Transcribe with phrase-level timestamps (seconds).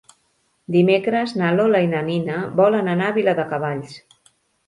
[0.75, 3.93] Dimecres na Lola i na Nina volen anar a Viladecavalls.